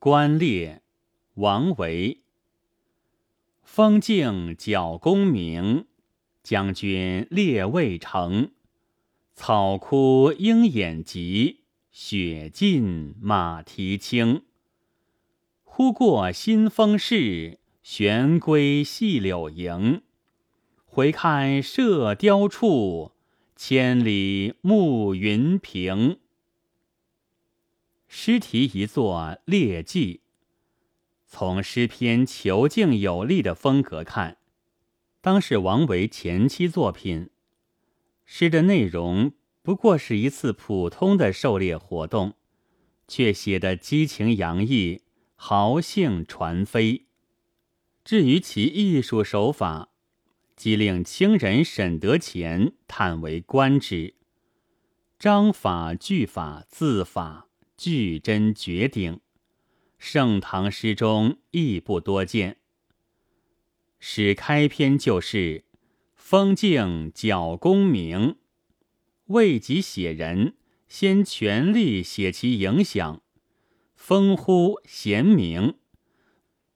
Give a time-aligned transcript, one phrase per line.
[0.00, 0.80] 观猎，
[1.34, 2.20] 王维。
[3.64, 5.86] 风静角弓鸣，
[6.44, 8.52] 将军猎渭城。
[9.34, 14.44] 草枯鹰眼疾，雪尽马蹄轻。
[15.64, 20.02] 忽过新丰市，旋归细柳营。
[20.86, 23.10] 回看射雕处，
[23.56, 26.20] 千里暮云平。
[28.10, 30.14] 诗题一作《猎记》，
[31.26, 34.38] 从诗篇遒劲有力的风格看，
[35.20, 37.28] 当是王维前期作品。
[38.24, 42.32] 诗的内容不过是一次普通的狩猎活动，
[43.06, 45.02] 却写得激情洋溢，
[45.36, 47.04] 豪兴传飞。
[48.02, 49.90] 至于其艺术手法，
[50.56, 54.14] 即令清人沈德潜叹为观止。
[55.18, 57.47] 章法、句法、字法。
[57.78, 59.20] 句真绝顶，
[59.98, 62.56] 盛唐诗中亦不多见。
[64.00, 65.64] 始开篇就是
[66.16, 68.36] “风静角弓鸣”，
[69.26, 70.56] 未及写人，
[70.88, 73.22] 先全力写其影响。
[73.94, 75.76] 风呼弦鸣，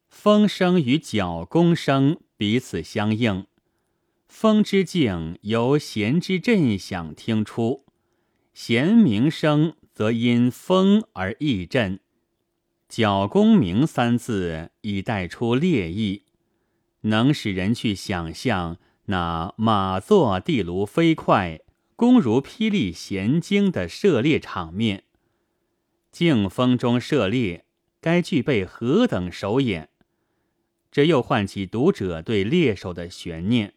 [0.09, 3.47] 风声与角弓声彼此相应，
[4.29, 7.87] 风之静由弦之震响听出，
[8.55, 9.75] 弦鸣声。
[10.03, 12.01] 则因风而易振，
[12.89, 16.25] 角弓鸣三字已带出猎意，
[17.03, 21.61] 能使人去想象那马作地炉飞快，
[21.95, 25.05] 弓如霹雳弦惊的射猎场面。
[26.11, 27.65] 静风中射猎，
[28.01, 29.89] 该具备何等手眼？
[30.91, 33.75] 这又唤起读者对猎手的悬念。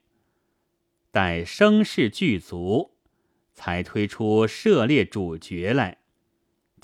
[1.11, 2.95] 待声势俱足，
[3.53, 5.99] 才推出射猎主角来。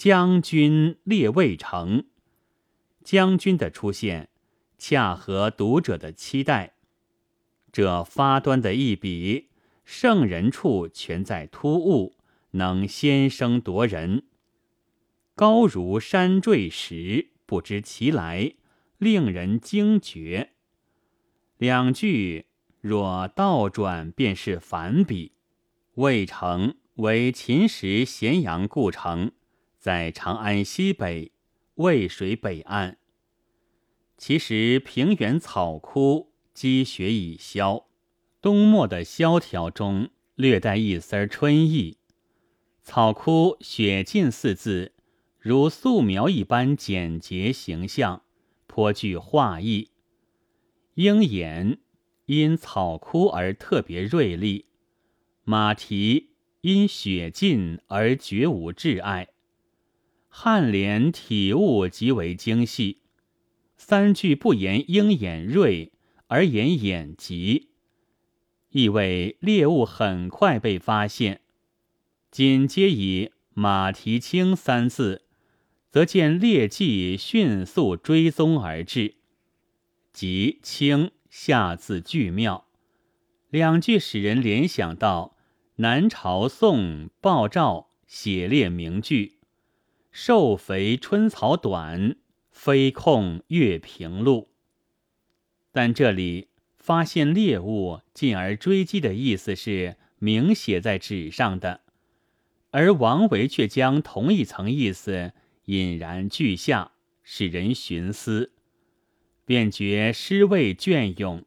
[0.03, 2.05] 将军列未成，
[3.03, 4.29] 将军的出现
[4.79, 6.73] 恰合读者的期待。
[7.71, 9.49] 这发端的一笔，
[9.85, 12.15] 胜人处全在突兀，
[12.53, 14.23] 能先声夺人。
[15.35, 18.55] 高如山坠石，不知其来，
[18.97, 20.53] 令人惊觉。
[21.59, 22.47] 两句
[22.79, 25.33] 若倒转，便是反比。
[25.97, 29.33] 渭城为秦时咸阳故城。
[29.81, 31.31] 在长安西北
[31.77, 32.97] 渭水北岸，
[34.15, 37.87] 其实平原草枯，积雪已消，
[38.39, 41.97] 冬末的萧条中略带一丝春意。
[42.83, 44.93] 草枯雪尽四字，
[45.39, 48.21] 如素描一般简洁形象，
[48.67, 49.89] 颇具画意。
[50.93, 51.79] 鹰眼
[52.27, 54.67] 因草枯而特别锐利，
[55.43, 56.29] 马蹄
[56.61, 59.29] 因雪尽而绝无挚爱。
[60.33, 63.01] 颔联体物极为精细，
[63.75, 65.91] 三句不言鹰眼锐，
[66.27, 67.69] 而言眼疾，
[68.69, 71.41] 意味猎物很快被发现。
[72.31, 75.25] 紧接以马蹄轻三字，
[75.89, 79.15] 则见猎迹迅速追踪而至。
[80.13, 82.67] 即轻下字巨妙，
[83.49, 85.35] 两句使人联想到
[85.75, 89.40] 南朝宋鲍照写猎名句。
[90.11, 92.17] 瘦肥春草短，
[92.51, 94.49] 飞控月平路。
[95.71, 101.79] 但这里发现猎物进而追击的意思是明写在纸上的，
[102.71, 105.31] 而王维却将同一层意思
[105.65, 106.91] 引然俱下，
[107.23, 108.51] 使人寻思，
[109.45, 111.45] 便觉诗味隽永。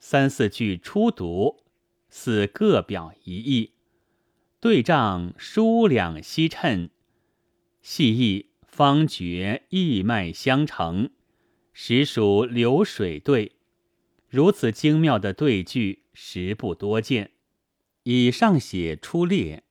[0.00, 1.62] 三四句初读，
[2.08, 3.72] 似各表一意，
[4.58, 6.88] 对仗疏两稀衬。
[7.82, 11.10] 细意方觉一脉相承，
[11.72, 13.52] 实属流水对。
[14.28, 17.32] 如此精妙的对句，实不多见。
[18.04, 19.64] 以上写出猎，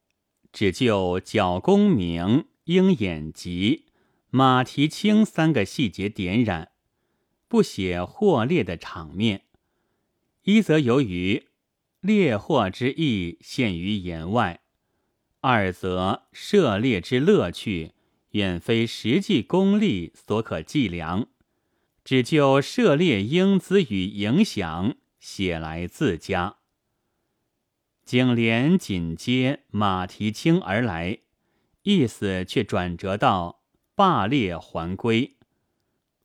[0.53, 3.85] 只就角弓鸣、鹰眼疾、
[4.29, 6.71] 马蹄轻三个细节点染，
[7.47, 9.45] 不写获猎的场面。
[10.43, 11.47] 一则由于
[12.01, 14.61] 猎获之意限于言外，
[15.39, 17.93] 二则涉猎之乐趣。
[18.31, 21.27] 远非实际功力所可计量，
[22.03, 26.57] 只就涉猎英姿与影响写来自佳。
[28.05, 31.19] 颈联紧接马蹄轻而来，
[31.83, 33.63] 意思却转折到
[33.95, 35.37] 罢猎还归，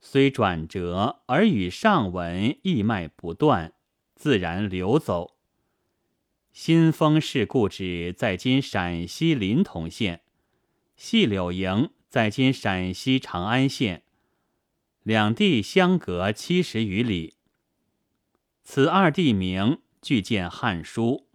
[0.01, 3.75] 虽转折而与上文一脉不断，
[4.15, 5.37] 自然流走。
[6.53, 10.23] 新丰市故址在今陕西临潼县，
[10.97, 11.91] 细柳营。
[12.09, 14.03] 在今陕西长安县，
[15.03, 17.35] 两地相隔七十余里。
[18.63, 21.29] 此二地名俱见《汉书》，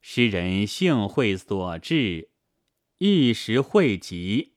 [0.00, 2.28] 诗人兴会所致，
[2.98, 4.52] 一时汇集，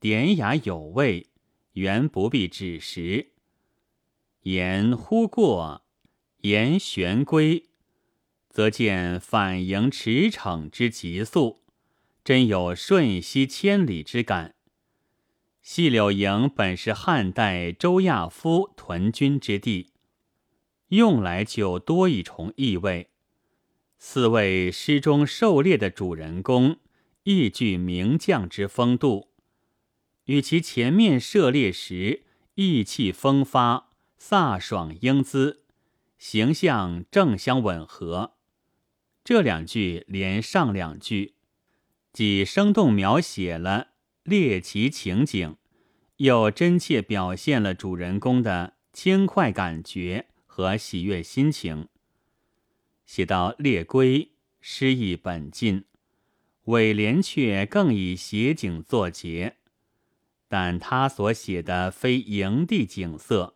[0.00, 1.30] 典雅有味，
[1.72, 3.32] 原不必指实。
[4.42, 5.84] 言忽过，
[6.38, 7.68] 言旋归，
[8.50, 11.62] 则见反迎驰骋之急速，
[12.24, 14.56] 真有瞬息千里之感。
[15.62, 19.92] 细柳营本是汉代周亚夫屯军之地，
[20.88, 23.10] 用来就多一重意味。
[23.96, 26.78] 四位诗中狩猎的主人公，
[27.22, 29.28] 亦具名将之风度，
[30.24, 32.24] 与其前面涉猎时
[32.56, 33.90] 意气风发。
[34.18, 35.64] 飒爽英姿，
[36.16, 38.34] 形象正相吻合。
[39.24, 41.34] 这两句连上两句，
[42.12, 43.91] 既生动描写了
[44.24, 45.56] 猎奇情景，
[46.18, 51.88] 又真切表现了主人公的轻快感觉和喜悦心情。
[53.04, 54.30] 写到猎龟，
[54.60, 55.84] 诗意本尽；
[56.64, 59.56] 尾联却更以写景作结，
[60.48, 63.54] 但他所写的非营地景色。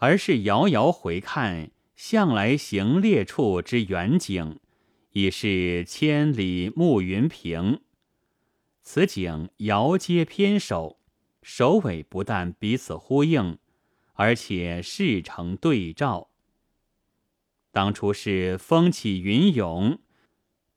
[0.00, 4.60] 而是遥遥回看向来行猎处之远景，
[5.10, 7.80] 已是千里暮云平。
[8.90, 10.98] 此景遥接偏首，
[11.42, 13.58] 首尾不但彼此呼应，
[14.14, 16.30] 而且事成对照。
[17.70, 19.98] 当初是风起云涌，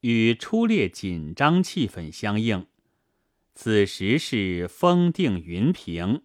[0.02, 2.66] 与初猎紧张气氛相应；
[3.56, 6.24] 此时是风定云平。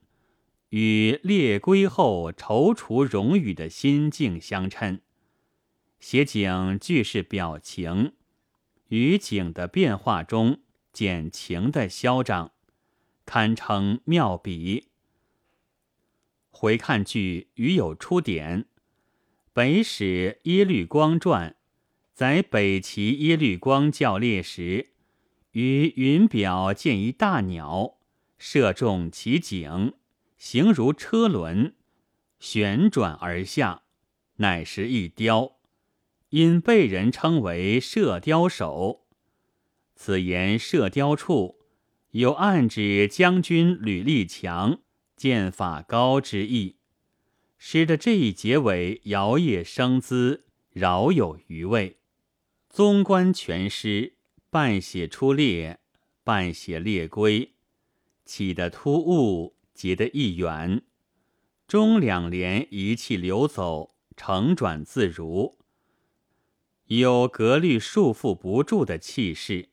[0.71, 5.01] 与猎归后踌躇容语的心境相称，
[6.01, 8.15] 写景俱是表情，
[8.89, 10.59] 于景的变化中
[10.97, 12.53] 见情的嚣张，
[13.27, 14.89] 堪称妙笔。
[16.49, 18.63] 回看句余有出典，
[19.53, 21.51] 《北史耶律光传》
[22.15, 24.95] 在北齐耶律光教猎时，
[25.51, 27.99] 于云表见一大鸟，
[28.39, 29.93] 射中其颈。
[30.39, 31.75] 形如车轮，
[32.39, 33.83] 旋转而下，
[34.37, 35.59] 乃是一雕，
[36.31, 39.06] 因被人称为射雕手。
[39.97, 41.59] 此言射雕处，
[42.13, 44.79] 有暗指将军吕立强
[45.17, 46.77] 剑法高之意，
[47.59, 51.99] 使得这一结尾摇曳生姿，饶有余味。
[52.69, 54.15] 纵观全诗，
[54.51, 55.81] 半写出猎，
[56.23, 57.55] 半写猎归，
[58.25, 59.57] 起得突兀。
[59.77, 60.81] 结得一远，
[61.69, 65.59] 中两联一气流走，承转自如，
[66.87, 69.69] 有格律束缚不住的气势，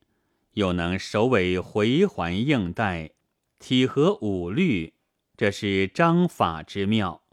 [0.53, 3.11] 又能首尾回环应带，
[3.59, 4.93] 体合五律，
[5.35, 7.23] 这是章法之妙。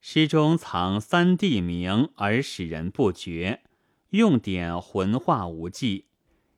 [0.00, 3.62] 诗中藏三地名而使人不觉，
[4.10, 6.06] 用典浑化无际，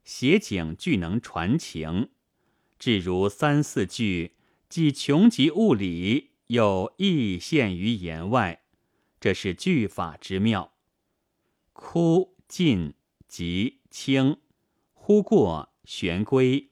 [0.04, 2.10] 写景俱能传情，
[2.78, 4.34] 至如三四句。
[4.68, 8.60] 既穷极物理，又亦限于言外，
[9.18, 10.74] 这是句法之妙。
[11.72, 12.92] 枯尽
[13.26, 14.36] 及清，
[15.08, 16.68] 忽过玄归，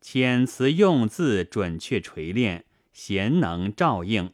[0.00, 4.32] 遣词用字准确锤炼，贤能照应，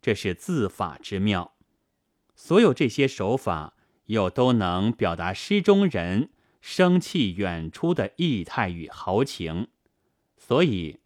[0.00, 1.56] 这是字法之妙。
[2.36, 3.74] 所有这些手法，
[4.06, 6.30] 又都能表达诗中人
[6.60, 9.66] 生气远出的意态与豪情，
[10.36, 11.00] 所以。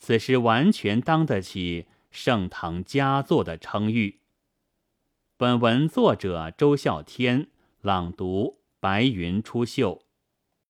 [0.00, 4.18] 此诗完全当得起盛唐佳作的称誉。
[5.36, 7.46] 本文作者周孝天
[7.82, 10.00] 朗读：白云出岫。